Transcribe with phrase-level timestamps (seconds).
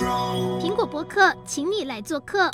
[0.00, 2.50] 苹果播客，请你来做客。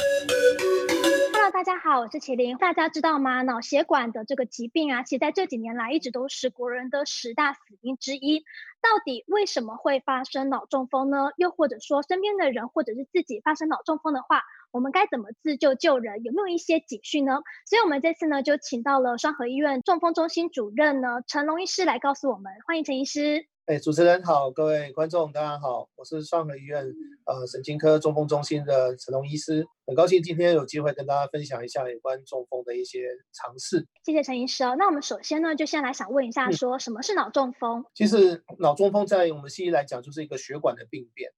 [1.32, 2.56] Hello，大家好，我是麒麟。
[2.56, 3.42] 大家知道吗？
[3.42, 8.40] 脑血管的这个疾病啊，其实在这几年来一直都是国人的十大死因之一。
[8.82, 11.29] 到底为什么会发生脑中风呢？
[11.37, 14.43] 又或者说，身边的人或者是自己发生脑中风的话，
[14.73, 16.25] 我们该怎么自救救人？
[16.25, 17.43] 有没有一些警讯呢？
[17.65, 22.53] 所以，我们这次呢就请到了双和医院中风中心主任呢陈龙医师来告诉我们。
[22.67, 23.47] 欢迎陈医师。
[23.67, 26.87] 哎，主持人好，各位观众大家好，我是双和医院
[27.25, 33.84] 呃神经科中风中心的陈龙医师，很高兴今天有机会跟大家分享一下有关中风的一些常识。
[34.04, 34.76] 谢谢陈医师哦。
[34.78, 37.80] 那我们首先呢，就先来想问一下，说什么是脑中风？
[37.80, 41.32] 嗯、其实脑中风在我们西医来讲，就是一个血管的病变。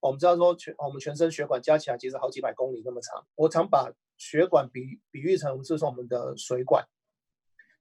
[0.00, 3.26] 我们知道说全我们全身血管加起来其实好几百公里那么长。
[3.34, 6.86] 我常把血管比比喻成是说我们的水管。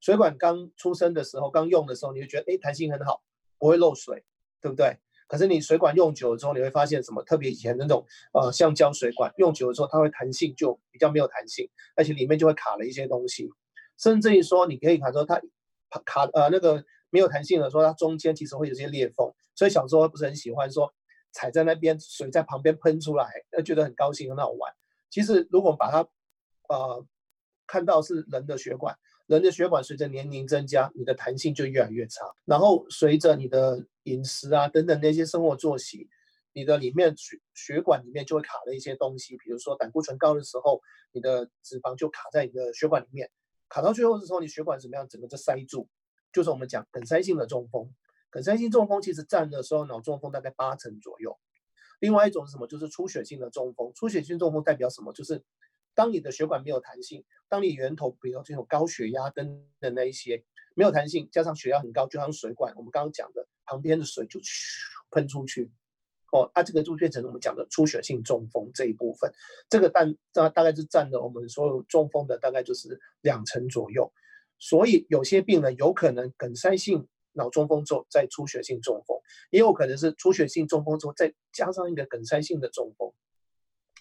[0.02, 3.24] 水管刚出生的时候，刚用的时候，你就觉得哎弹性很好。
[3.64, 4.26] 不会漏水，
[4.60, 4.98] 对不对？
[5.26, 7.24] 可是你水管用久了之后，你会发现什么？
[7.24, 13.50] 特别以前那种呃橡胶水管用久了之后，它会弹性就比较没有弹性，而且里面就会卡了一些东西。
[13.98, 15.42] 甚至于说，你可以看说它
[16.04, 19.32] 卡呃那个没有弹性的时候，它中间其实会有些裂缝。
[19.56, 20.94] 所以小时候不是很喜欢说
[21.32, 24.74] 踩在那边，水在旁边喷出来，呃觉得很高兴很好玩。
[25.10, 26.06] 其实如果把它
[26.68, 27.06] 呃
[27.66, 28.98] 看到是人的血管。
[29.28, 32.26] 人的血管随着年龄增加，你的弹性就越来越差。
[32.46, 36.10] 然后随着你的饮食啊等等那些生活作息，
[36.52, 39.38] 你的里面血血管里面就会卡了一些东西。
[39.38, 40.82] 比如说胆固醇高的时候，
[41.14, 43.30] 你的脂肪就卡在你的血管里面，
[43.70, 45.08] 卡到最后的时候，你血管怎么样？
[45.08, 45.88] 整个就塞住，
[46.32, 47.90] 就是我们讲梗塞性的中风。
[48.30, 51.40] 梗塞性中风其实占的时候脑中风大概八成左右。
[52.00, 52.68] 另外一种是什么？
[52.68, 53.94] 就是出血性的中风。
[53.96, 55.14] 出血性中风代表什么？
[55.14, 55.42] 就是
[55.96, 60.44] 当你的血管没有弹性，当你源头比如这种高血压等等那一些
[60.76, 64.40] 没有弹性，加上血压很高，就像水管，我们刚刚讲的旁边的水就
[65.12, 65.72] 喷出去，
[66.32, 69.32] 哦，啊，这个就变成我们讲的出血性中风这一部分，
[69.70, 70.02] 这个大
[70.32, 74.12] 大大概是占了我们所有中风的大概就是两成左右，
[74.58, 79.16] 所以有些病人有可能梗塞性脑中风之后再出血性中风，
[79.52, 83.14] 也有可能是出血性中风之后再加上一个梗塞性的中风。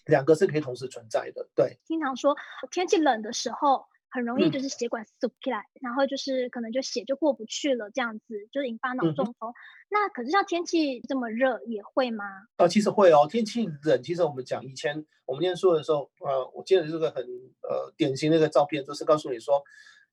[0.05, 1.77] 两个是可以同时存在的，对。
[1.85, 2.35] 经常说
[2.71, 9.53] 天气冷的时候，很容易就是血管缩起来，嗯，然后就是可能就血就过不去了，这样子就引发脑中风，嗯。
[9.89, 12.25] 那可是像天气这么热也会吗？
[12.57, 13.27] 啊，其实会哦。
[13.29, 17.23] 天气冷，其实我们讲以前我们念书的时候，呃，我记得这个很
[17.61, 19.63] 呃典型的一个照片，就是告诉你说，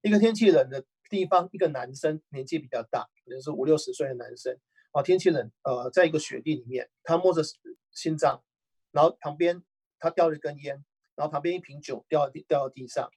[0.02, 4.56] 一个天气冷的地方，一个男生年纪比较大，可能是五六十岁的男生，
[4.92, 7.42] 啊，天气冷，呃，在一个雪地里面，他摸着
[7.90, 8.42] 心脏，
[8.92, 9.62] 然后旁边。
[10.00, 10.84] 他叼了一根烟，
[11.14, 13.10] 然后旁边一瓶酒掉到地掉到地上，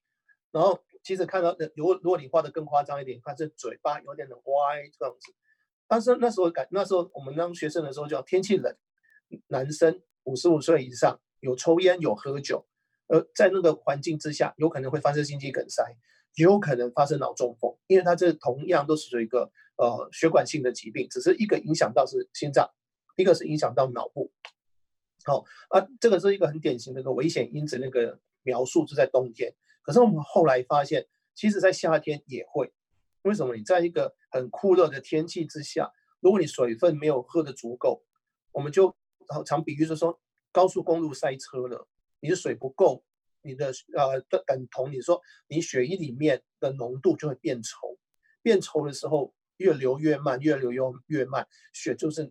[0.51, 4.43] 然后其实看到的，如果如果你画的更夸张一点，看这嘴巴有点的歪
[4.97, 5.33] 这样子。
[5.87, 8.75] 但是那时候感那时候我们当学生的时候叫天气冷，
[9.47, 12.65] 男生五十五岁以上有抽烟有喝酒，
[13.07, 15.83] 呃，在那个环境之下，有可能会发生心肌梗塞，
[16.35, 22.69] 也有可能发生脑中风，因为他这同样都是一个呃血管性的疾病，只是一个影响到是心脏，
[23.17, 24.31] 一个是影响到脑部。
[25.25, 29.53] 好、哦、啊，这个是一个很典型的一个危险因子，那个描述是在冬天。
[29.81, 32.71] 可是我们后来发现，其实在夏天也会。
[33.23, 33.55] 为什么？
[33.55, 38.03] 你在一个很酷热的天气之下，如果你水分没有喝得足够，
[38.51, 38.93] 我们就
[39.45, 40.19] 常比喻就是说，
[40.51, 41.87] 高速公路塞车了，
[42.19, 43.03] 你的水不够，
[43.41, 47.97] 你的呃的等同你说你血液里面的浓度就会变稠，
[48.41, 52.29] 变稠的时候越流越慢，越流越越慢，血就是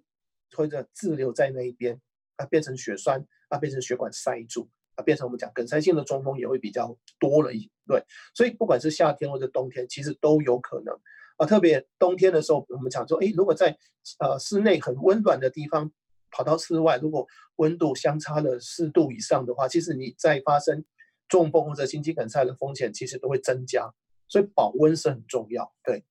[0.55, 2.01] 会在滞留在那一边。
[2.37, 8.03] 它变成血栓，啊变成血管塞住，啊变成我们讲梗塞性的中风也会比较多了一对，
[8.35, 10.95] 所以不管是夏天或者冬天，其实都有可能
[11.37, 11.47] 啊。
[11.47, 13.77] 特别冬天的时候，我们讲说，诶，如果在
[14.19, 15.91] 呃室内很温暖的地方
[16.31, 17.27] 跑到室外，如果
[17.57, 20.85] 温度相差了四度以上的话，其实你在发生
[21.29, 23.93] 中风或者心肌梗塞的风险其实都会增加，
[24.29, 26.05] 所以保温是很重要，对。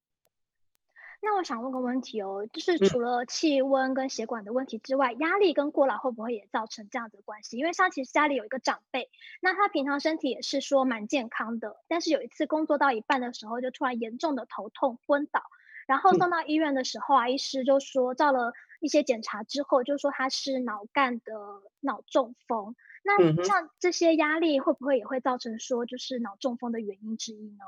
[1.23, 7.57] 那我想问个问题哦，就是除了气温跟血管的问题之外，压力跟过劳会不会也造成这样子的关系？
[7.57, 9.09] 因为像其实家里有一个长辈，
[9.39, 15.43] 那他平常身体也是说蛮健康的，但是有一次工作到一半的时候，就突然严重的头痛昏倒，
[15.85, 21.35] 然后送到医院的时候啊，医师就说照了一些检查之后，就说他是脑干的
[21.81, 22.75] 脑中风。
[23.03, 27.65] 那像这些压力会不会也会造成说就是脑中风的原因之一呢？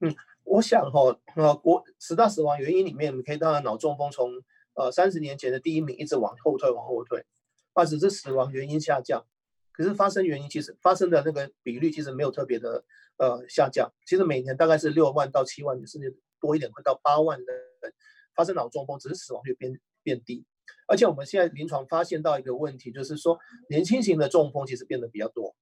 [0.00, 4.30] 嗯，我想哈、哦，呃，国十大死亡原因里面，你可以看到脑中风从
[4.74, 7.24] 呃三十年前的第一名一直往后退，往后退，
[7.72, 9.24] 啊，只是死亡原因下降，
[9.72, 12.84] 可是发生原因其实发生的那个比率其实没有特别的
[13.16, 17.92] 呃下降，其实每年大概是六万到七万，甚至多一点会到八万的人
[18.34, 20.44] 发生脑中风，只是死亡率变变低。
[20.86, 23.38] 而且我们现在临床发现到一个问题，就是说
[23.70, 25.56] 年轻型的中风其实变得比较多。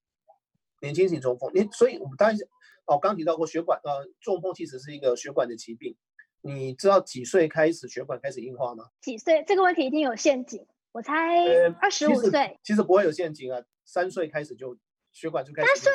[0.83, 2.37] 年轻型中风，你所以我们当然
[2.87, 5.97] 哦，刚提到过血管呃，中风其实是一个血管的疾病。
[6.41, 8.91] 你知道几岁开始血管开始硬化吗？
[9.01, 9.45] 几岁？
[9.47, 10.67] 这个问题一定有陷阱。
[10.91, 11.39] 我才
[11.81, 14.77] 二十五岁，其实不会有陷阱啊，三岁开始就
[15.13, 15.69] 血管就开始。
[15.69, 15.93] 三岁，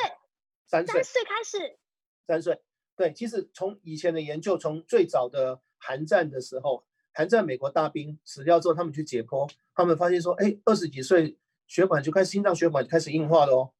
[0.65, 1.77] 三岁，三岁开始。
[2.25, 2.61] 三岁，
[2.95, 11.37] 对，其实从以前的研究，从最早的寒战的时候，寒战美国大兵死掉之后，他们去解剖，他们发现说，哎，二十几岁
[11.67, 13.73] 血管就开始心脏血管就开始硬化了哦。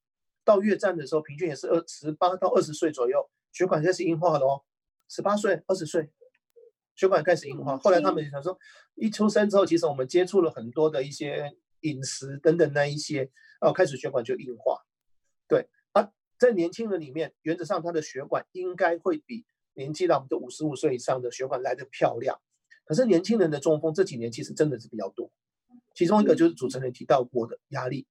[0.47, 4.63] 到越战的时候，平均也是二十八到二十岁左右，血管开始硬化了哦。
[5.09, 6.09] 十八岁、二十岁。
[6.99, 8.57] 血管开始硬化，后来他们想说，
[8.95, 13.29] 一出生之后，其实我们接触了很多的一些饮食等等那一些，
[13.61, 14.81] 哦，开始血管就硬化。
[15.47, 19.45] 对啊，在年轻人里面，原则上他的血管应该会比
[19.75, 22.41] 年纪到我们的五十五岁以上的血管来的漂亮。
[22.83, 25.29] 可是年轻人的中风这几年其实真的是比较多，
[25.93, 28.07] 其中一个就是主持人提到过的压力，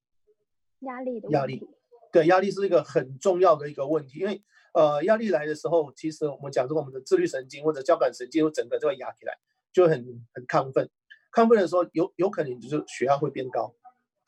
[0.79, 1.61] 压力的压力，
[2.17, 4.41] 对，压力是一个很重要的一个问题，因为。
[4.73, 9.35] 呃，压力来的时候，其实我们讲说我们的自律神经或者交感神经，整个就会压起来，
[9.73, 10.05] 就很
[10.35, 10.87] 很亢奋。
[11.33, 13.73] 亢奋的时候，有有可能就是血压会变高，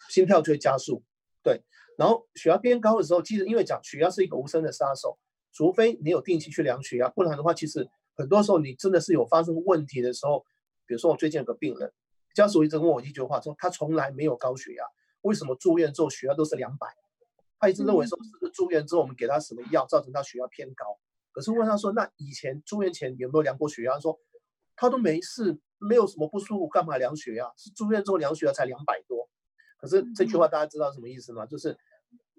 [0.10, 1.04] 心跳就会加速。
[1.44, 1.62] 对，
[2.00, 5.20] 然后血压变高的时候，其实因为讲血压是一个无声的杀手，
[5.54, 10.44] 除非你有定期去量血压，不然的话，其实很多时候你真的是有发生问题的时候，
[10.88, 11.94] 比如说我最近有个病人，
[12.34, 14.84] 家属一直问我一句话，说他从来没有高血压，
[15.22, 16.88] 为什么住院之后血压都是两百？
[17.60, 20.98] 他一直认为说，是不是住院之后我们给他什么药，造成他血压偏高？
[21.32, 23.94] 可是问他说，那以前住院前有没有量过血压？
[23.94, 24.20] 他说
[24.76, 27.52] 他都没事，没有什么不舒服，干嘛量血压？
[27.58, 29.30] 是住院之后量血压才两百多。
[29.78, 31.46] 可是这句话大家知道什么意思吗？
[31.46, 31.78] 就是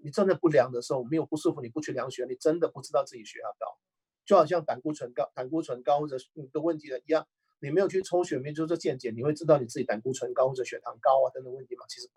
[0.03, 3.79] 你真的不量的时候，没有不舒服，你不去量血压，你真的不知道自己血压高。
[4.25, 7.27] 就好像胆固醇高、胆固醇高或者你的问题的一样，
[7.61, 11.85] 你没有去抽血，没有做健检，你会知道你自己胆固醇高或者血糖高啊等等问题吗？
[11.89, 12.09] 其实。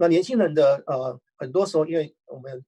[0.00, 2.64] 那年轻人的呃，很多时候因为我们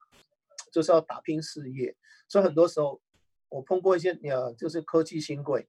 [0.70, 1.96] 就是要打拼事业，
[2.28, 3.00] 所以很多时候
[3.48, 5.66] 我碰过一些呃，就是科技新贵，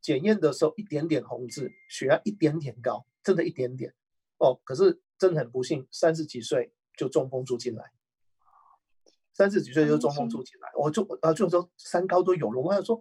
[0.00, 3.94] 检验的时候一点点红字，血压一点点高，真的一点点
[4.38, 4.58] 哦。
[4.64, 7.92] 可是真的很不幸，三十几岁就中风住进来，
[9.34, 12.58] 三十几岁就中风住进来，我就啊就说三高都有了。
[12.58, 12.98] 我想说，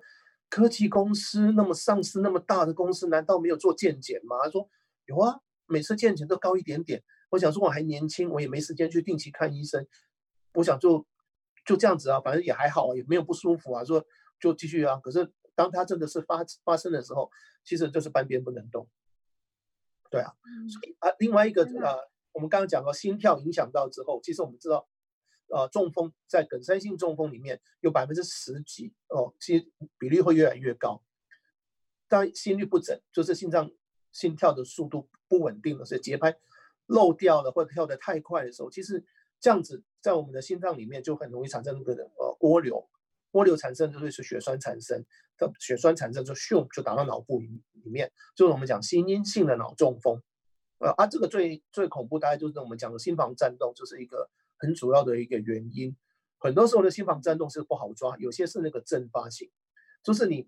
[0.49, 4.35] 科技公司那么上市那么大的公司，难道没有做健检吗？
[4.43, 4.69] 他说
[5.05, 7.01] 有啊，每次健检都高一点点。
[7.29, 9.85] 我想说我还年轻，我也没时间去定期看医生。
[10.53, 11.05] 我想就
[11.65, 14.05] 就这样子啊，反正也还好，也没有不舒服啊，说
[14.39, 14.97] 就继续啊。
[14.97, 17.29] 可是当他真的是发发生的时候，
[17.63, 18.87] 其实就是半边不能动。
[20.09, 20.33] 对啊，
[20.69, 24.87] 所以啊，另外一个呃，我们刚刚讲到心跳影响到之后，其实我们知道，
[25.49, 29.69] 呃，中风在梗塞性中风里面有百分之十几哦，其实
[29.99, 31.03] 比例会越来越高。
[32.07, 33.69] 当心律不整，就是心脏
[34.13, 36.37] 心跳的速度不稳定了，所以节拍。
[36.87, 39.05] 漏掉了或者跳得太快的时候，其实
[39.39, 42.89] 这样子在我们的心脏里面就很容易产生那个呃涡流，
[43.33, 45.05] 涡流产生就会是血栓产生，
[45.37, 50.21] 它血栓产生就咻就打到脑部里里面，就是我们讲心因性的脑中风，
[50.79, 55.95] 呃啊这个最最恐怖大概就是我们讲的心房颤动，就是一个很主要的一个原因。
[56.39, 59.51] 很多时候的心房颤动是不好抓，有些是那个阵发性，
[60.01, 60.47] 就是你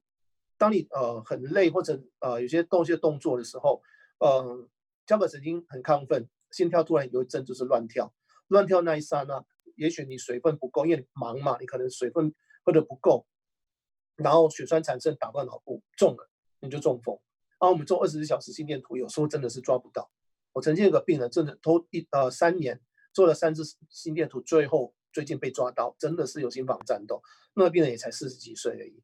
[0.58, 3.84] 当你呃很累或者呃有些动些动作的时候，
[4.20, 4.68] 呃。
[5.10, 8.14] 交感神经很亢奋，心跳突然有一阵就是乱跳，
[8.50, 9.44] 乱跳那一刹那，
[9.76, 12.32] 也许你水分不够，因为你忙嘛，你可能水分
[12.64, 13.26] 喝得不够，
[14.18, 17.20] 然后血栓产生打到脑部，中了你就中风。
[17.60, 20.12] 然后我们做二十四小时心电图，有时候真的是抓不到。
[20.54, 22.80] 我曾经有个病人，真的头一呃三年
[23.12, 27.20] 做了三次心电图，最后最近被抓到，真的是有心房颤动。
[27.56, 29.04] 那个病人也才四十几岁而已，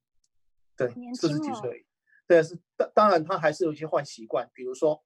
[0.78, 1.84] 对，四十几岁而已。
[2.28, 5.04] 对，是当当然他还是有一些坏习惯，比如说。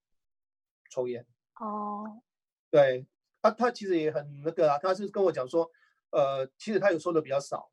[0.90, 1.26] 抽烟
[1.60, 2.24] 哦，oh.
[2.72, 3.06] 对，
[3.42, 5.70] 他他其实也很那个啊，他是跟我讲说，
[6.12, 7.72] 呃，其实他有抽的比较少，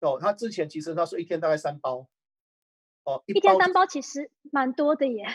[0.00, 2.08] 哦，他之前其实他说一天大概三包，
[3.04, 5.26] 哦，一，一天三包其实蛮多的耶，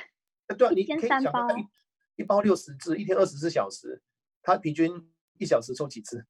[0.57, 1.67] 对，你可以想他一
[2.21, 4.01] 一包六十支，一天二十四小时，
[4.41, 4.91] 他平均
[5.37, 6.25] 一小时抽几支？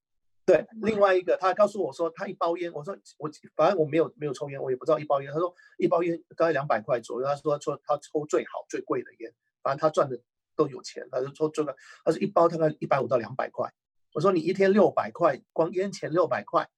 [0.45, 10.19] 对，另外一个他告诉我说，他一包烟，我说我反正我没有没有抽烟，我也不知道一包烟，他说一包烟大概两百块左右，他说抽他抽最好最贵的烟，反正他赚的。
[10.55, 13.72] 都有钱，他就说这个，他说一包大概一百五到两百块。
[14.13, 16.69] 我说你一天六百块，光烟钱六百块，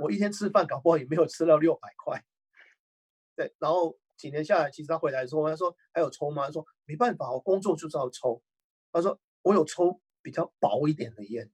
[0.00, 2.24] 我一天吃饭搞不好也没有吃到六百块。
[3.36, 6.46] 对，然后几年下来，其实他回来说，他说还有抽吗？
[6.46, 8.42] 他说没办法，我工作就是要抽。
[8.90, 11.50] 他说我有抽比较薄一点的烟，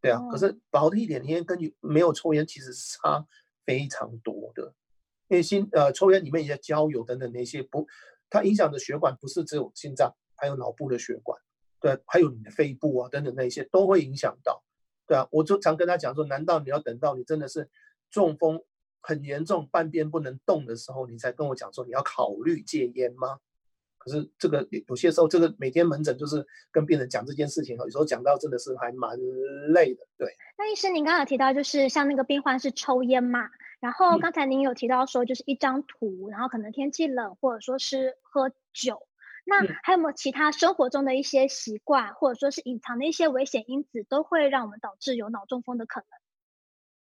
[0.00, 3.26] 对啊，可是薄的一点的烟跟你没有抽烟其实差
[3.64, 4.74] 非常多的，
[5.28, 7.86] 因为心呃抽烟里面一些焦油等等那些不。
[8.30, 11.38] 它影响的血管不是只有心脏，还有脑部的血管，
[11.80, 14.62] 对，还有你的肺部啊等等那一些都会影响到，
[15.06, 17.68] 对啊，我就常跟他讲说，难道你要等到你真的是
[18.10, 18.62] 中风
[19.00, 23.38] 很严重，半边不能动的时候，你才跟我讲说你要考虑戒烟吗？
[23.98, 29.18] 可是这个有些时候，这个每天门诊就是跟病人讲这件事情，有时候讲到真的是还蛮
[29.72, 30.32] 累的，对。
[30.56, 33.50] 那医生，您刚刚有提到就是像那个病患是抽烟嘛？
[33.80, 39.07] 然后刚才您有提到说就是一张图，嗯、然后可能天气冷或者说是喝酒，
[39.48, 46.06] 那还有没有其他生活中的一些习惯，或者说是隐藏的一些危险因子，都会让我们导致有脑中风的可能？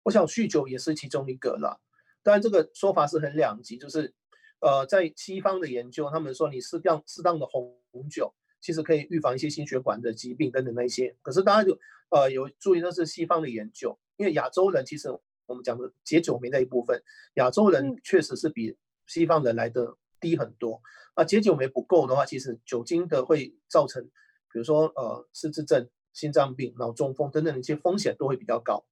[0.04, 1.80] 我想酗酒也是其中一个了，
[2.22, 4.14] 当然这个说法是很两极，就是。
[4.62, 7.80] 呃，在西方的研究，他们说你适当适当的红
[8.10, 8.30] 酒，
[8.60, 11.16] 其实可以预防一些心血管的疾病等等那些。
[11.22, 11.78] 可是大家就
[12.10, 15.08] 呃有注意，那是西方的研究，因为亚洲人其实
[15.46, 17.02] 我们讲的解酒酶那一部分，
[17.36, 20.80] 亚洲人确实是比西方人来的低很多。
[21.14, 24.04] 啊，解酒酶不够的话，其实酒精的会造成，
[24.52, 28.84] 比如说呃失智症、心脏病、脑中风等等的一些风险都会比较高。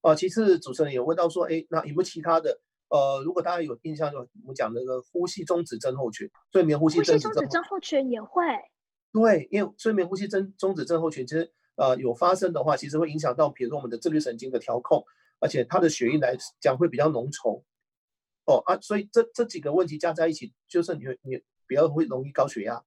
[0.00, 2.60] 啊，其次主持人也问到说，哎，那有没有其他的？
[2.88, 8.42] 呃，如果大家有印象，就我们讲那个呼吸中止症候群，睡眠呼吸中止症候群也会。
[9.12, 15.04] 对，因为睡眠呼吸中中止症候群其实呃有发生的话，其实会影响到，比如说我们的自律神经的调控，
[15.38, 17.62] 而且它的血液来讲会比较浓稠。
[18.48, 21.36] 哦啊，所以这这几个问题加在一起，就是你会你
[21.66, 22.82] 比较会容易高血压，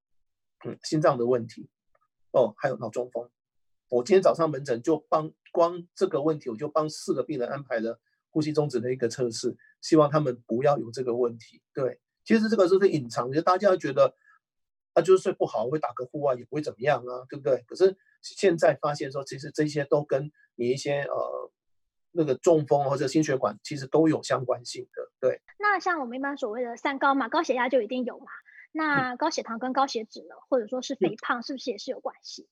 [0.66, 1.70] 嗯，心脏的问题，
[2.32, 3.30] 哦，还有脑中风。
[3.90, 8.00] 我今天早上门诊就帮光这个问题，我就帮四个病人安排了
[8.32, 9.56] 呼吸中止的一个测试。
[9.82, 11.62] 希望他们不要有这个问题。
[11.74, 14.16] 对，其实这个就是隐藏，就大家觉得
[14.94, 17.64] 啊，就是睡不好会打个呼啊，也不会怎么样啊，对不对？
[17.68, 21.41] 可是现在发现说，其实这些都跟你一些呃
[22.12, 25.12] 那个中风或者心血管其实都有相关性的。
[25.20, 25.42] 对。
[25.60, 28.26] 那像我们一般所谓的三高嘛，高血压就一定有嘛。
[28.74, 32.48] 那高血糖跟高血脂呢，或者说是肥胖，是不是也是有关系？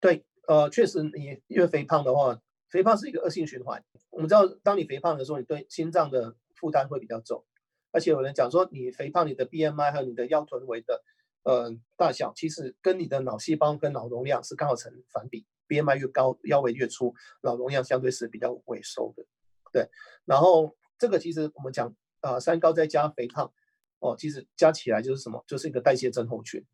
[0.00, 2.40] 对，呃，确实你越肥胖的话，
[2.70, 3.84] 肥胖是一个恶性循环。
[4.08, 7.44] 我们知道，当你肥胖的时候，你对心脏的负担会比较重，
[7.92, 11.02] 而且有人讲说，你肥胖，你的 BMI 和你的腰臀围的
[11.44, 19.24] 呃大小，其实跟你的脑细胞跟脑容量是刚好成反比，BMI 越高，腰围越粗，脑容量相对是比较萎缩的。
[19.72, 19.88] 对，
[20.24, 23.52] 然后这个其实我们讲啊、三高再加肥胖，
[24.00, 25.44] 哦，其实加起来就是什么？
[25.46, 26.66] 就是一个代谢症候群。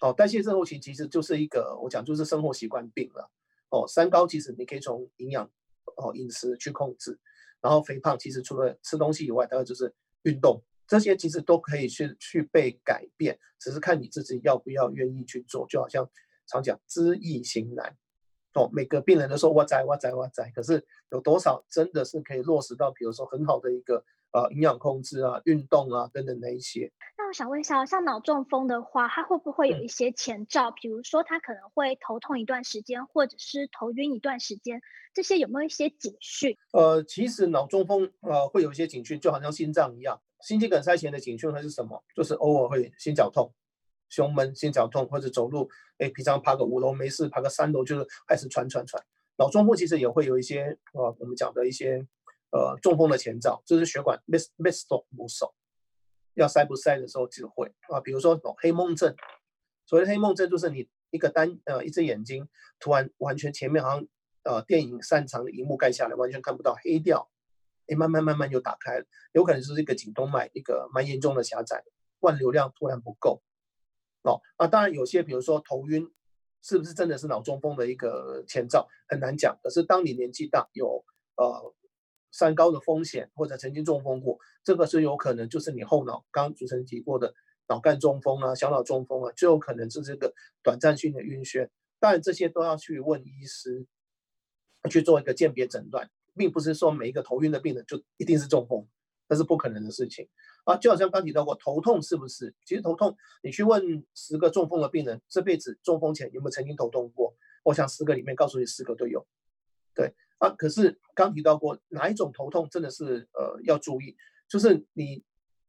[0.00, 3.30] 哦，代谢症候群其实就是一个我讲就是生活习惯病了。
[3.70, 5.48] 哦，三高其实你可以从营养
[5.96, 7.18] 哦饮食去控制。
[7.60, 15.66] 然后肥胖其实除了吃东西以外，大概就是运动，这些其实都可以去去被改变，只是看你自己要不要愿意去做。
[15.66, 16.06] 就好像
[16.46, 17.96] 常讲知易行难，
[18.54, 24.04] 哦，每个病人都说哇塞哇塞哇塞，可是有多少真的是可以落实到，比如说很好的一个。
[24.34, 26.90] 啊，营养控制啊，运动啊，等等那一些。
[27.16, 30.70] 那我想问一下，像脑中风的话，它会不会有一些前兆？
[30.70, 34.80] 嗯、比如说，他可能会头痛一段时间，或者是头晕一段时间，
[35.14, 36.58] 这些有没有一些警讯？
[36.72, 42.02] 呃，其实脑中风呃会有一些警讯，就好像心脏一样，心肌梗塞前的警讯会是什么？
[42.16, 43.52] 就是偶尔会心绞痛、
[44.08, 45.68] 胸闷、心绞痛，或者走路，
[45.98, 49.02] 哎，平常爬个五楼没事，爬个三楼就是开始喘喘喘。
[49.36, 52.06] 脑中风其实也会有一些呃，我们讲的一些。
[52.56, 55.52] 呃，中风的前兆就是血管 miss miss stop 不守，
[56.34, 59.12] 要塞不塞的时候就会啊，比如说黑梦症，
[59.84, 64.06] 所谓的黑梦症就是你一个单呃一只眼睛突然完全前面好像
[64.44, 67.28] 呃电影散场的荧幕盖下来，完全看不到黑掉，
[67.88, 71.82] 哎慢慢慢慢就打开了，有可能是一个颈动脉一个蛮严重的狭窄，
[72.20, 73.42] 灌流量突然不够，
[74.24, 76.06] 哦啊当然有些比如说头晕，
[76.60, 81.04] 是不是真的是脑中风的一个前兆很难讲，可是当你年纪大有
[81.36, 81.74] 呃。
[82.36, 87.32] 三高的风险，或者曾经中风过，这个是有可能，就是你后脑刚刚主持人提过的
[87.68, 91.68] 脑干中风啊、小脑中风啊，就有可能是这个短暂性的晕眩。
[92.00, 93.86] 当然，这些都要去问医师
[94.90, 98.84] 去做一个鉴别诊断，并不是说每一个头晕的病人就一定是中风，
[99.28, 100.28] 那是不可能的事情
[100.64, 100.76] 啊。
[100.76, 102.54] 就好像刚提到过，头痛是不是？
[102.64, 107.34] 其实头痛，你去问十个中风的病人，这辈子中风前有没有曾经头痛过？
[107.62, 109.26] 我想十个里面告诉你十个都有，
[109.94, 110.14] 对。
[110.38, 114.16] 啊，可是刚提到过哪一种头痛真的是呃要注意，
[114.48, 115.24] 就是你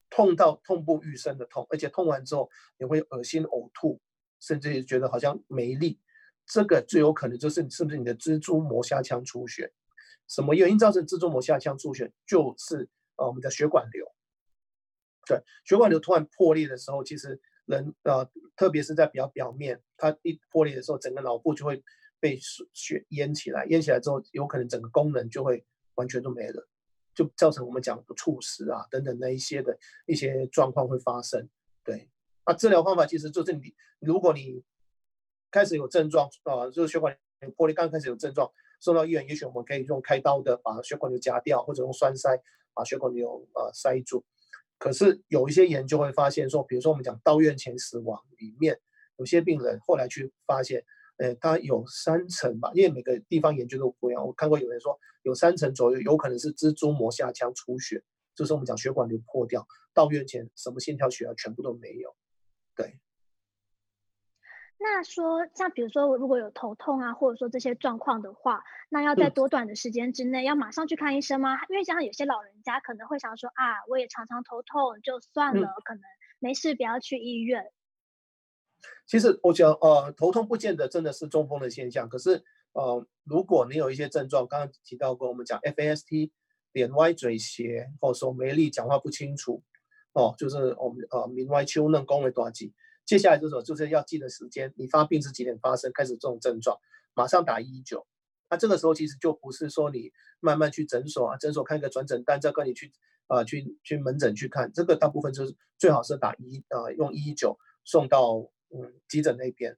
[0.09, 4.01] 痛到痛不欲生的痛，而且痛完之后你会恶心呕吐，
[4.41, 5.99] 甚至觉得好像没力，
[6.45, 9.71] 这个最有可能就是你是不是你的蜘蛛膜下腔出血？
[10.27, 12.11] 什么原因造成蜘蛛膜下腔出血？
[12.25, 14.05] 就是呃我们的血管瘤。
[15.27, 21.83] 对，血管瘤突然破裂的时候，其实人呃特别是在比较表面，它一破裂的时候，整个脑部就会。
[22.17, 22.39] 被
[22.73, 26.67] 血淹起来，淹起来之后，有可能整个功能就会完全都没了，
[27.13, 31.47] 就造成我们讲的猝死啊等等那一些的一些状况会发生。
[31.83, 32.09] 对，
[32.47, 34.63] 那治疗方法其实就是你，如果你
[35.51, 37.15] 开始有症状啊，就是血管
[37.55, 42.41] 破裂刚开始有症状，送到医院，也许我们可以用开刀的把血管瘤夹掉，或者用栓塞
[42.75, 44.23] 把血管瘤呃塞住。
[44.77, 48.77] 可是有一些研究会发现说，比如说我们讲到院前死亡里面，
[49.15, 50.83] 有些病人后来去发现，
[51.17, 54.27] 呃，他有三层吧，因为每个地方研究都不一样。
[54.27, 58.03] 我看过有人说有三层左右有可能是蜘蛛膜下腔出血，
[58.35, 62.13] 就是我们讲血管瘤破掉，到院前什么心跳血压全部都没有。
[62.75, 62.99] 对。
[64.77, 71.55] 那说像比如说如果有头痛啊，或者说这些状况的话，那要在多短的时间之内要马上去看医生吗？
[71.55, 76.01] 嗯、因为像有些老人家可能会想说啊，我也常常头痛，就算了，嗯、可能
[76.39, 77.71] 没事，不要去医院。
[79.07, 86.31] 其实我想呃，头痛不见得真的是中风的现象，可是呃，如果你有一些症状，刚刚提到过，我们讲 FAST，
[86.73, 89.63] 脸歪嘴斜，或手没力，讲话不清楚，
[90.11, 92.65] 哦，就是我们呃明歪丘嫩，讲话大舌。
[93.05, 96.79] 接下来这种就是要记得时间，你发病是几点发生，开始这种症状，
[97.13, 98.05] 马上打一一九。
[98.49, 102.91] 那这个时候其实就不是说你慢慢去诊所啊，诊所看个转诊单，再跟你去
[103.27, 108.37] 啊、呃、去去门诊去看，这个大部分就是最好是打一啊、呃、用一一九送到
[108.69, 109.77] 嗯急诊那边，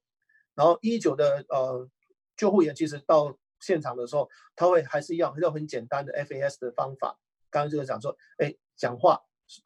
[0.56, 1.90] 然后一一九的呃
[2.38, 7.20] 救护员其实到现场的时候，他会还是一样用很简单的 FAS 的方法，
[7.50, 9.22] 刚刚这个讲说，哎讲话。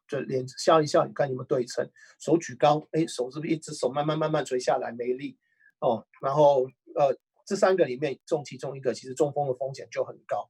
[0.06, 1.88] 就脸笑一笑，你看你们对称，
[2.20, 5.36] 手举高，哎，手是不是一只手慢慢慢慢垂下来没力
[5.80, 6.06] 哦？
[6.20, 10.48] 然后呃，这三个里面中其中一个，其实中风的风险就很高。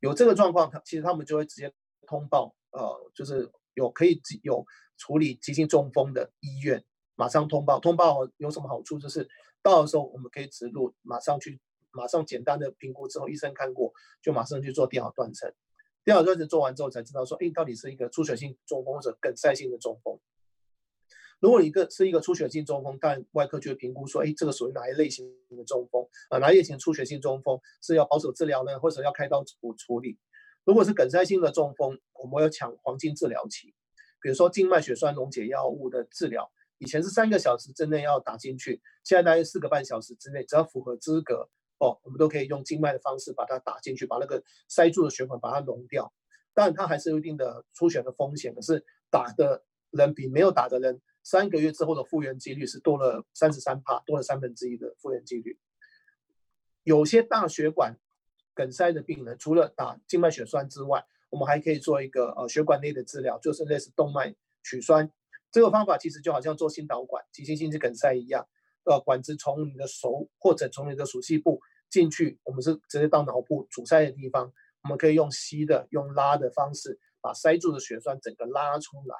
[0.00, 1.72] 有这个状况，他其实他们就会直接
[2.06, 4.64] 通报，呃，就是有可以有
[4.98, 7.78] 处理急性中风的医院，马上通报。
[7.80, 8.98] 通报有什么好处？
[8.98, 9.26] 就是
[9.62, 11.60] 到的时候我们可以植入，马上去，
[11.92, 15.50] 马上简单的评估之后，医生看过就马上去做电脑断层。
[16.04, 20.18] 电脑断层做完之后才知道说，哎，到底是一个出血性中风或者梗塞性的中风。
[21.40, 25.26] 如果一个是一个出血性中风，但外科就会评估说，哎，这个属于哪一类型
[25.56, 26.38] 的中风啊？
[26.38, 30.18] 哪一类型出血性中风是要保守治疗呢，或者要开刀处处理？
[30.64, 33.74] 如果是梗塞性的中风，我们要抢黄金治疗期，
[34.20, 41.48] 比如说静脉血栓溶解药物的治疗，以前是三个小时之内要打进去，现在大约四个半小时之内，只要符合资格。
[41.80, 46.12] 哦，我们都可以用静脉的方式把它打进去，把那个塞住的血管把它溶掉。
[46.52, 55.58] 但，它还是有一定的出血的风险，可是打的人比没有打的人三个月之后的复原几率是多了三十三趴，多了三分之一的复原几率。
[56.82, 57.96] 有些大血管
[58.52, 65.10] 梗塞的病人，除了打静脉血栓之外，我们还可以做一个呃血管内的治疗，就是类似动脉取栓。
[65.50, 68.46] 这个方法其实就好像做心导管急性心肌梗塞一样。
[68.84, 71.60] 呃，管子从你的手或者从你的鼠蹊部
[71.90, 79.16] 进去，我们是直接到脑部阻塞的地方，我们可以用吸的、用拉的方式，把塞住的血栓整个拉出来，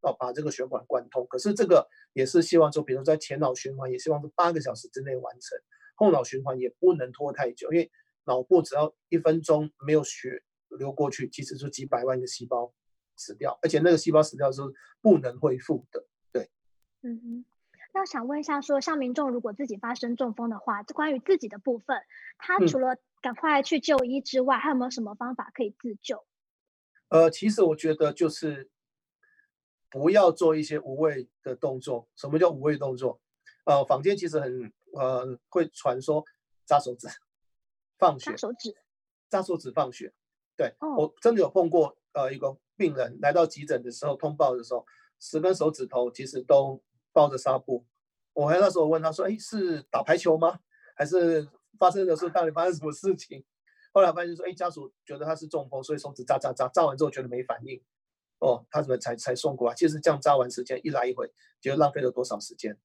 [0.00, 1.26] 哦，把这个血管贯通。
[1.28, 5.58] 可是这个也是希望说，比如说在前脑循环，也希望是八个小时之内完成；
[5.96, 7.90] 后脑循环也不能拖太久，因为
[8.24, 10.42] 脑部只要一分钟没有血
[10.78, 12.72] 流过去，其实就几百万个细胞
[13.16, 14.62] 死掉，而且那个细胞死掉是
[15.02, 16.06] 不能恢复的。
[16.32, 16.48] 对，
[17.02, 17.44] 嗯哼。
[17.96, 22.02] 那想问一下说，说像民众如果自己发生中风的话，关于自己的部分，
[22.38, 26.26] 他除了赶快去就医之外，嗯，还有没有什么方法可以自救？
[27.08, 28.68] 呃，其实我觉得就是
[29.88, 32.08] 不要做一些无谓的动作。
[32.16, 33.20] 什么叫无谓动作？
[33.64, 36.24] 呃，坊间其实很呃会传说
[36.66, 37.06] 扎手指
[37.96, 38.76] 放血，扎手指，
[39.28, 40.12] 扎手指放血。
[40.56, 44.84] 对，哦，我真的有碰过呃一个病人来到急诊的时候通报的时候，
[45.20, 46.82] 十根手指头其实都。
[47.14, 47.86] 抱着纱布，
[48.34, 50.58] 我还那时候问他说：“哎，是打排球吗？
[50.96, 51.48] 还是
[51.78, 53.42] 发生的时候到底发生什么事情？”
[53.94, 57.80] 后来发现说：“哎，家属觉得他是中风，所以手指扎扎扎，扎完之后觉得没反应，
[58.40, 59.74] 哦，他怎么才才送过来？
[59.76, 62.76] 其实这样扎完时间一来一回，觉得浪费了多少时间？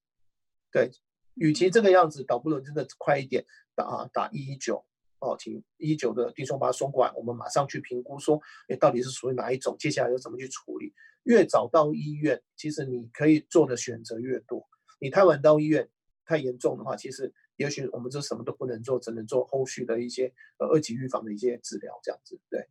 [0.70, 0.92] 对，
[1.34, 4.84] 与其这个样子，倒不如真的快一点打打一一九
[5.18, 9.76] 哦，请一一九的弟兄把他送过来，我们马上去评估说，哎，到底是属于哪一种？
[9.80, 14.66] 接下来要怎么去处理？”越早到医院，其实你可以做的选择越多。
[14.98, 15.88] 你太晚到医院，
[16.24, 22.38] 太严重的话，其实也许我们就什么都不能做，只能做后续的一些呃二级预防的一些治疗，这样子。
[22.50, 22.68] 对，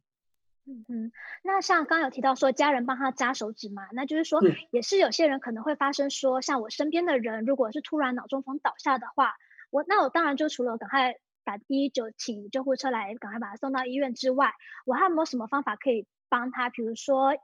[0.65, 1.11] 嗯嗯。
[1.43, 4.39] 那像刚刚有提到说家人帮他扎手指嘛，那就是说
[4.71, 9.35] 也是有些人可能会发生说，像我身边的人，如果是突然脑中风倒下的话，
[9.71, 14.53] 我那我当然就除了赶快打一一九请救护车来赶快把他送到医院之外，
[14.85, 16.69] 我还有没有什么方法可以帮他？
[16.69, 17.35] 比如说。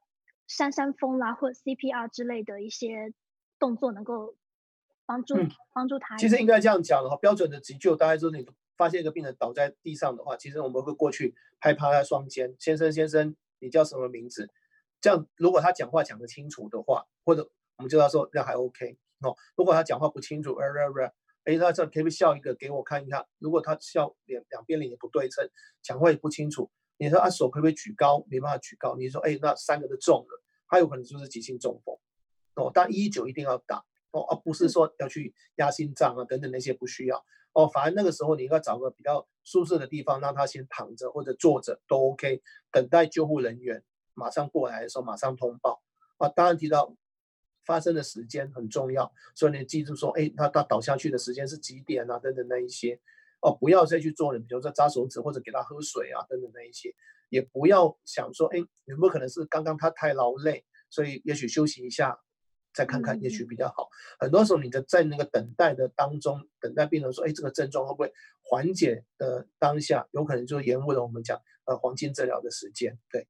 [0.47, 3.13] 扇扇风啦，或者 CPR 之类的一些
[3.59, 4.35] 动作，能够
[5.05, 6.17] 帮助、嗯、帮助他。
[6.17, 14.49] 其实应该这样讲的话，标准的急救大概就是你发现一个病人倒在地上的话，其实我们会过去拍拍他双肩，先生先生，你叫什么名字？
[15.01, 19.35] 这样如果他讲话讲得清楚的话，或者我们就他说那还 OK 哦。
[19.55, 23.25] 如果他讲话不清楚，呃呃呃，哎，他这可不可以笑一个给我看一看？
[23.37, 25.47] 如果他笑脸两边脸也不对称，
[25.81, 28.25] 讲话也不清楚，你说啊手可不可以举高？
[28.29, 28.95] 没办法举高。
[28.95, 31.97] 你说哎，那三个都中了，他有可能就是急性中风
[32.55, 32.71] 哦。
[32.73, 37.25] 但一一九一定要打哦，而不是说要去压心脏啊等等那些不需要。
[37.53, 45.81] 哦，反而那个时候你应该找个比较舒适的地方，让他先躺着或者坐着都 OK，等待救护人员马上过来的时候马上通报。
[46.17, 46.95] 啊，当然提到
[47.65, 52.17] 发生的时间很重要，所以你记住说，哎，他他倒下去的时间是几点啊？
[52.19, 52.99] 等等那一些。
[53.41, 56.93] 哦，不要再去做人，比如说扎手指或者给他喝水啊等等那一些，
[57.29, 62.19] 也不要想说，哎，有没有可能是刚刚他太劳累，所以也许休息一下。
[62.77, 63.87] 再看看，也许比较好。
[64.19, 73.29] 很多时候，你的在那个等待的当中，等待病人说：“哎，这个症状会不会缓解的当下，有可能就延误了我们讲呃黄金治疗的时间。”对。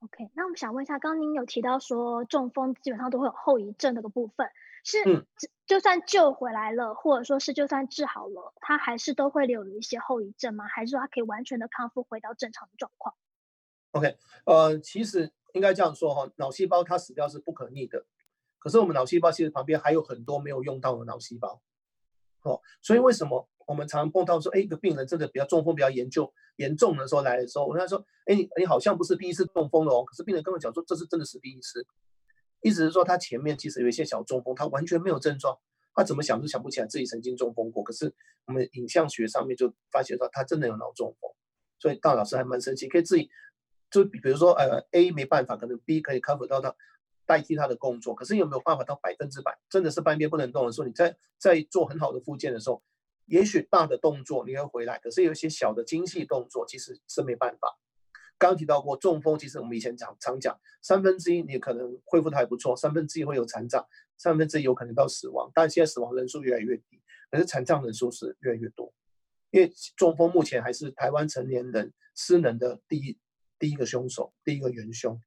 [0.00, 4.48] OK，那我们想问一下，刚刚您有提到说中风基本上都会有后遗症那个部分，
[4.84, 5.26] 是
[5.66, 10.66] 就算救回来了，或者说是就算治好了，他还是都会留有一些后遗症吗？
[10.66, 13.14] 还是说他可以完全的康复，回到正常的状况
[13.92, 14.16] ？OK，
[14.46, 18.04] 呃，其实应该这样说哈，脑细胞它死掉是不可逆的。
[18.58, 21.62] 可是我们脑细胞其实旁边还有很多没有用到的脑细胞，
[22.42, 31.86] 哦，所以为什么我们常常碰到说，哎，一个病人真的比较中风比较严重严重的时候来的时候，我跟他说，哎，你你好像不是第一次中风了哦，可是病人跟我讲说，这是真的是第一次，
[32.62, 35.58] 意思是说他前面其实有一些小中风，他完全没有症状，
[35.94, 38.14] 他怎么想都想不起来自己曾经中风过，可是
[38.46, 41.30] 我们影像学上面就发现到他真的有脑中风，
[41.78, 43.30] 所以大老师还蛮神奇，可以自己
[43.90, 46.74] 就比如说呃 A 没办法，可能 B 可以 cover 到他。
[47.26, 49.56] 代替他的工作，可是有没有办法到百分之百？
[49.68, 52.82] 真的是半边不能动的时候，你在在做很好的复健的时候，
[53.26, 57.78] 也许大的动作你会回来，可是有一些小的精细动作其实是没办法。
[58.40, 65.52] 刚提到过中风，其实我们以前讲常讲，三分之一你可能恢复的还不错，三分之一会有残障，三分之一有可能到死亡。
[65.54, 68.92] 但现在死亡人数越来越低，可是残障人数是越来越多。
[69.50, 73.18] 因为中风目前还是台湾成年人失能的第一
[73.58, 75.20] 第一个凶手，第一个元凶。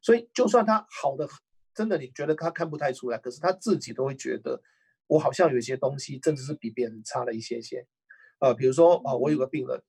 [0.00, 1.28] 所以，就算他好的，
[1.74, 4.62] 真的你觉得他看不太出来，可是他自己都会觉得，
[5.08, 7.86] 我好像有一些东西，甚至是比别人差了一些些。
[8.38, 9.82] 呃，比如说啊、我有个病人，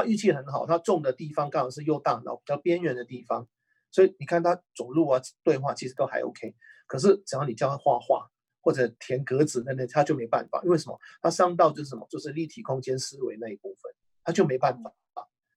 [0.00, 3.46] 他运气很好，他中的地方刚好是右大脑比较边缘的地方，
[3.90, 6.54] 所以你看他走路啊、对话其实都还 OK。
[6.86, 8.28] 可是只要你叫他画画
[8.60, 10.98] 或者填格子那那，他就没办法，因为什么？
[11.22, 12.06] 他伤到就是什么？
[12.10, 13.92] 就是立体空间思维那一部分，
[14.24, 14.92] 他就没办法。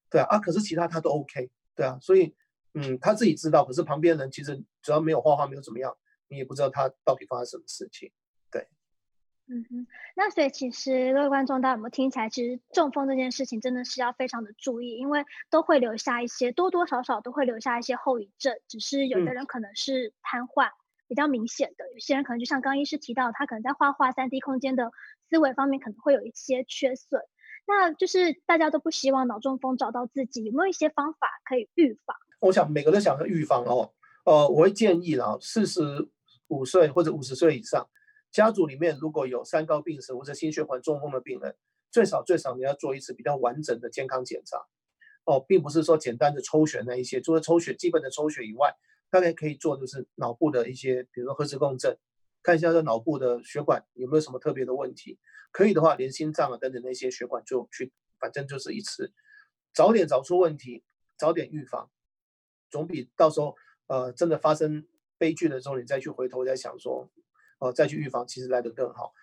[0.09, 2.35] 对啊，啊，可是其他他都 OK，对啊，所以。
[2.79, 5.91] 嗯，他自己知道，可是旁边人其实只要没有画画，没有怎么样，
[6.27, 8.11] 你也不知道他到底发生什么事情。
[9.47, 12.29] 对，嗯哼，那所以其实各位观众，大家有没有听起来？
[12.29, 18.53] 其实中风这件事情真的是要非常的注意，因为都会留下一些多多少少都会留下一些后遗症。
[18.67, 24.91] 只是有的人可能是瘫痪、嗯、比较明显的，有些人可能就像刚刚医师提到，他可能在画画、三 D 空间的
[25.29, 27.21] 思维方面可能会有一些缺损。
[27.65, 32.15] 那就是大家都不希望脑中风找到自己，有没有一些方法可以预防？
[32.39, 33.91] 我想每个人想要预防哦，
[34.25, 36.07] 呃，我会建议啦，四十
[36.47, 37.85] 五岁或者五十岁以上，
[38.31, 41.55] 家族里面如果有三高病史或者心血管中风的病人，
[41.91, 44.65] 最少最少你要做一次比较完整的健康检查，
[45.23, 48.75] 哦，并不是说简单的抽血那一些，除了抽血基本的抽血以外，
[49.09, 51.97] 大概可以做就是脑部的一些，比如说核磁共振，
[52.43, 55.17] 看一下这脑部的血管有没有什么特别的问题，
[55.51, 59.13] 可以的话连心脏啊等等那些血管就去，反正就是一次，
[59.73, 60.83] 早点找出问题，
[61.17, 61.89] 早点预防。
[62.69, 63.55] 总比到时候
[63.87, 64.85] 呃真的发生
[65.17, 67.09] 悲剧的时候，你再去回头再想说，
[67.59, 69.13] 呃再去预防，其实来得更好。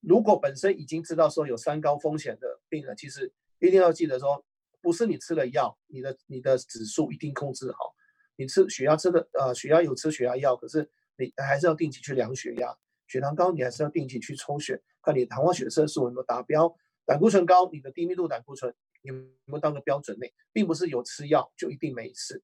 [0.00, 4.44] 如果本身已经知道说有三高风险的病人，其实一定要记得说，
[4.80, 7.94] 不是你吃了药，你的你的指数一定控制好。
[8.36, 12.74] 你吃血压吃的呃血压有吃血压药，可是你还是要定期去量血压。
[13.06, 16.74] 血糖高，你还是要定期去抽血，看你糖化血色素有没有达标。
[17.04, 18.72] 胆固醇高，你的低密度胆固醇
[19.02, 22.42] 有没有到个标准内，并不是有吃药就一定没事。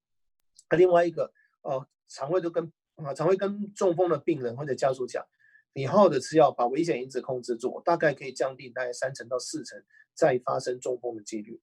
[0.69, 1.33] 那另外一个，
[1.63, 5.25] 呃，常会都跟啊，常会跟中风的病人或者家属讲，
[5.77, 9.79] 你好好的吃药，把危险因子控制住，大概可以降低大概三成到四成
[10.15, 11.61] 再发生中风的几率。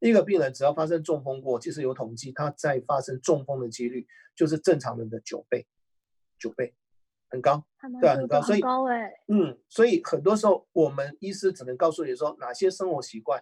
[0.00, 5.68] 一个病人只要发生中风过，其实有统计，他再发生中风的几率就是正常人的九倍，
[6.36, 6.74] 九倍，
[7.28, 7.64] 很高，
[8.00, 8.60] 对啊，很高，所以
[9.28, 13.40] 嗯，所以很多时候我们医师只能告诉你说，哪些生活习惯，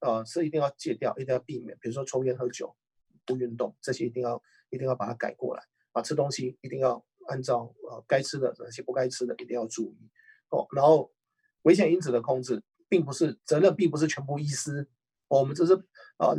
[0.00, 2.74] 呃，是一定要戒掉，一定要避免，比如说抽烟喝酒。
[3.24, 4.40] 不运动，这些一定要
[4.70, 6.00] 一定要把它改过来啊！
[6.00, 10.10] 吃东西一定要按照呃该吃的，那些不该吃的一定要注意
[10.50, 10.66] 哦。
[10.74, 11.12] 然后
[11.62, 14.88] 危险因子的控制，并不是责任，并不是全部医师，
[15.28, 15.74] 哦、我们只是
[16.18, 16.36] 呃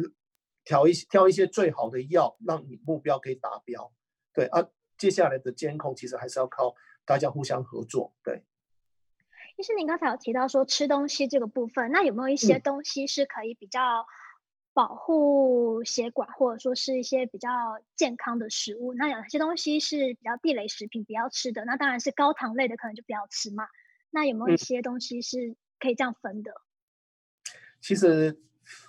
[0.64, 3.92] 调一挑一些最好的药，让你目标可以达标。
[4.34, 8.14] 对啊，接下来的监控其实还是要靠大家互相合作。
[8.24, 8.44] 对，
[9.58, 14.06] 医师，您刚才有提到说吃东西这个部分，那有没有一些东西是可以比较
[14.78, 17.50] 保护血管，嗯、或者说是一些比较
[17.96, 18.94] 健康的食物？
[18.94, 23.68] 那有些东西是比较地雷食品不要吃的，那当然是高糖类的可能就不要吃嘛。
[24.12, 26.52] 那有没有一些东西是可以这样分的？
[26.52, 26.62] 嗯、
[27.82, 28.40] 其实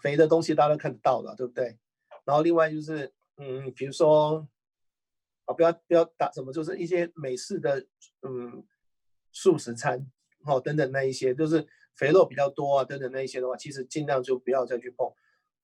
[0.02, 1.78] 肥的东西大家都看得到了，对不对？
[2.26, 4.46] 然后另外就是，嗯，比如说，
[5.46, 7.86] 啊，不要不要打什么，就是一些美式的，
[8.20, 8.62] 嗯，
[9.32, 10.06] 素食餐，
[10.44, 15.10] 哦，等等那一些，就是肥肉比较多啊，等等那一些的话，其实尽量就不要再去碰。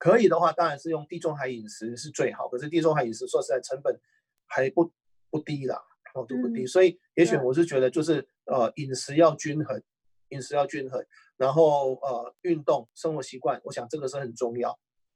[0.05, 2.47] 可以的话，当然是用地中海饮食是最好。
[2.47, 3.99] 可是地中海饮食说实在，成本
[4.45, 4.93] 还不
[5.31, 5.81] 不低啦，
[6.13, 6.61] 哦，都不低。
[6.61, 9.81] 嗯、所以也许我是觉得，就是呃，饮食要均衡，
[10.29, 11.03] 饮食要均衡，
[11.37, 14.69] 然后呃，运动生活习惯，我想这个是很重要。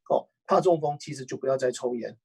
[0.10, 0.28] 哦。
[0.48, 2.18] 怕中风，其实就不要再抽烟。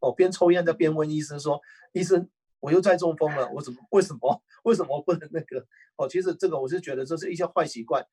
[0.00, 1.58] 哦，边抽烟再边问医生说
[1.94, 2.28] ：“医生，
[2.60, 3.78] 我又再中风了，我怎么？
[3.92, 4.42] 为什么？
[4.64, 8.06] 为什么不能那个？”哦，其实这个我是觉得这是一些坏习惯，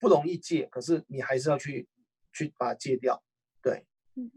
[0.00, 1.86] 不容易戒，可是你还是要去
[2.32, 3.22] 去把它戒掉。
[3.64, 4.30] 对，嗯，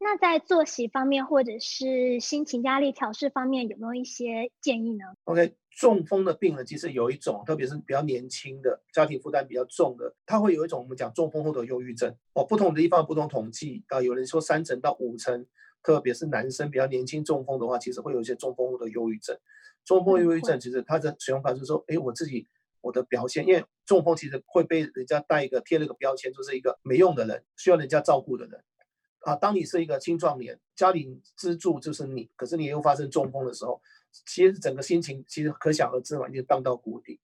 [0.00, 5.54] 那在作息方面或者是心情压力调试方面，有没有一些建议呢？OK。
[5.78, 12.44] 中风的病人其实有一种，特别是比较年轻的家庭负担比较重的，他会有一种我们讲中风后的忧郁症哦。
[12.44, 15.46] 不同的地方不同统计啊，有人说三成到五成，
[15.80, 19.38] 特别是男生比较年轻中风的话，其实会有一些中风后的忧郁症。
[19.84, 22.44] 中风忧郁症其实它的使用法就是说，哎，我自己
[22.80, 28.62] 我的表现，因为中风其实会被人家带一个贴了一个标签，就是一个没用的人，需要人家照顾的人
[29.20, 29.36] 啊。
[29.36, 33.80] 当你是一个青壮年，家庭支柱就是你，可是你又发生中风的时候。
[34.24, 37.20] 其实整个心情其实可想而知嘛，就荡到谷底，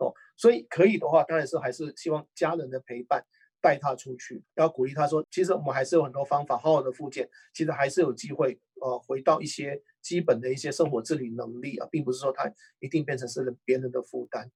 [0.00, 3.24] 哦，所以可以的话，当然是还是希望家人的陪伴，
[3.60, 14.50] 带他出去，要鼓励他说，其实我们还是有很多方法，好好的复健，其实还是有机会，呃，回到一些基本的一些生活自理能力啊，并不是说他一定变成是别人的负担。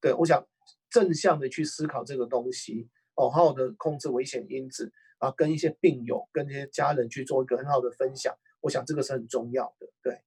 [0.00, 0.46] 对，我想
[0.90, 10.22] 正向的去思考这个东西，哦，好好的控制危险因子啊，跟一些病友、跟一些家人去做一个很好的分享，我想这个是很重要的，对。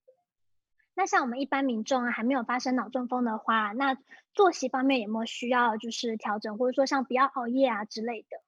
[0.96, 3.98] 那像我们一般民众啊，还没有发生脑中风的话，那
[4.34, 8.42] 作息方面有没有需要就是调整，或者说像不要熬夜啊之类的？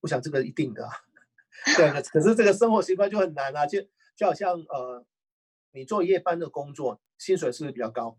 [0.00, 0.88] 我想这个一定的，
[1.76, 3.80] 对，可是这个生活习惯就很难啊，就
[4.16, 5.06] 就好像呃，
[5.70, 8.18] 你做夜班的工作，薪水是不是比较高？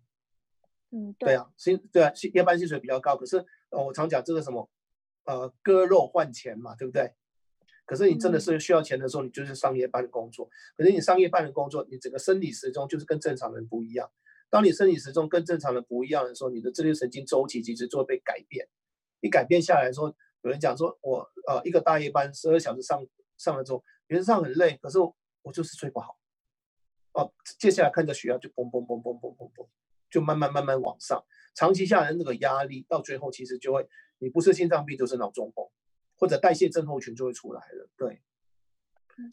[0.95, 3.37] 嗯，对，啊，薪对啊，夜班薪水比较高，可是
[3.69, 4.69] 呃，我常讲这个什么，
[5.25, 7.13] 呃，割肉换钱嘛，对不对？
[7.85, 10.47] 可是你真的是需要钱的时候，你就是上夜班的工作。
[10.77, 14.09] 可是你上夜班的工作，你整个生理时钟就是跟正常人不一样。
[14.51, 18.67] 当你生理时钟跟正常人不一样的时候，你的自律神经周期其实就会被改变。
[19.19, 23.03] 一改变下来说，有人讲说我呃一个大夜班十二小时上
[23.37, 26.19] 上了之后，原则上很累，可是我，我就是睡不好。
[27.13, 29.67] 哦，接下来看着血压就嘣嘣嘣嘣嘣嘣嘣，
[30.13, 31.25] 就慢慢慢慢往上。
[31.55, 35.67] 长期下来那个压力到最后其实就会，你不是心脏病就是脑中风。
[36.15, 38.21] 或者代谢症候群就会出来了，对，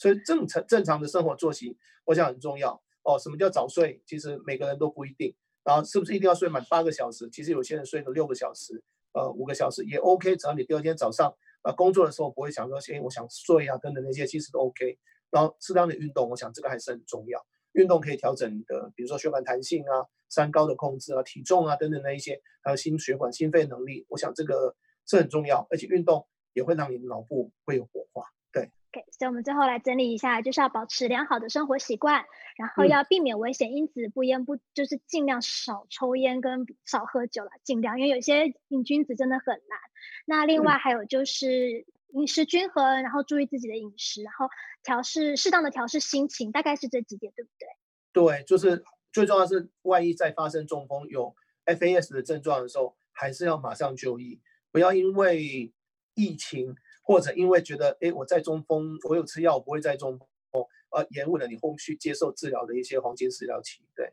[0.01, 3.16] 所以正常正常的生活作息，我想很重要哦。
[3.16, 4.03] 什么叫早睡？
[4.07, 5.33] 其实每个人都不一定。
[5.62, 7.29] 然后是不是一定要睡满八个小时？
[7.31, 10.35] 其实有些人睡个六个小时，呃，五个小时也 OK。
[10.37, 14.99] 只要你第二天早上呃工作的时候不会想说，哎，我想睡啊，等等那些，其实都 OK。
[15.31, 17.47] 然后适当的运动，我想这个还是很重要。
[17.73, 26.27] 运动可以调整你的，比如说血管弹性啊、三高的控制啊、体重啊等等那一些，还有心血管、心肺能力，我想这个是很重要，而且运动。
[26.53, 28.64] 也会让你的脑部会有活化，对。
[28.64, 32.25] OK，所以我们最后来整理一下，就是要保持良好的生活习惯，
[32.57, 39.79] 然后要避免危险因子，不烟不就是尽量少抽烟跟少喝酒了，尽量，因为有些瘾君子真的很难。
[40.27, 44.49] 那另外还有就是饮食均衡，然后注意自己的饮食，然后
[44.83, 47.69] 调试适当的调试心情，大概是这几点，对不对？
[48.12, 51.35] 对，就是最重要是，万一再发生中风有
[51.66, 55.73] FAS 的症状的时候，还是要马上就医，不要因为。
[56.14, 63.87] 疫情或者因为觉得哎，我在中风，我有吃药，我不会再中风，而延误了你后续接受治疗的一些黄金治疗期。
[63.94, 64.12] 对，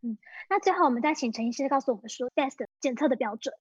[0.00, 0.16] 嗯，
[0.48, 3.52] 那最后我们再请陈医师告诉我们说，FAST 检测的标准。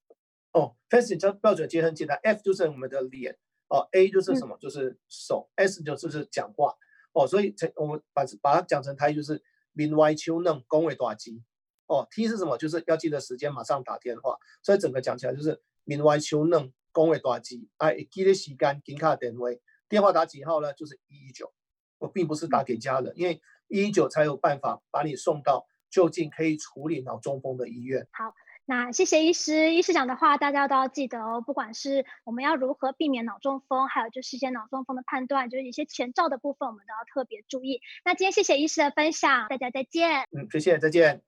[0.54, 4.56] 哦，FAST 检测标准其实很简单，F 就是我们的脸，哦，A 就是什么？
[4.56, 6.74] 嗯、就是手，S 就是是讲话。
[7.12, 11.44] 哦，所以我们把把它讲成台语就是面歪手软，讲话大机。
[11.88, 12.58] 哦，T 是什么？
[12.58, 14.38] 就是要记得时间，马上打电话。
[14.62, 16.72] 所以整个讲起来就是面歪手软。
[16.96, 19.60] 公位打机，哎，记得时间，紧卡点位，
[19.90, 20.72] 电话打几号呢？
[20.74, 21.52] 就是一一九，
[21.98, 28.08] 我并不是打给家人，因为一一九才有办法把你送到就近可以处理脑中风的医院。
[28.12, 28.32] 好，
[28.65, 31.41] 那谢谢医师，医师讲的话大家都要记得哦。
[31.41, 37.82] 不管是我们要如何避免脑中风，还有就是一些脑中风的判断，就是一些前兆的部分，我们都要特别注意。
[38.06, 40.21] 那今天谢谢医师的分享，大家再见。
[40.32, 41.21] 嗯，谢谢，再见。